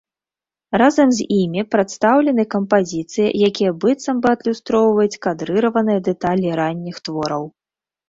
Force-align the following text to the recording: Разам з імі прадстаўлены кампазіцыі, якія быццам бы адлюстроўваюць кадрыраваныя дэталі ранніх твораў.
Разам 0.81 1.09
з 1.17 1.27
імі 1.41 1.61
прадстаўлены 1.73 2.47
кампазіцыі, 2.55 3.27
якія 3.51 3.71
быццам 3.85 4.15
бы 4.27 4.35
адлюстроўваюць 4.35 5.19
кадрыраваныя 5.29 5.99
дэталі 6.13 6.47
ранніх 6.61 6.97
твораў. 7.09 7.43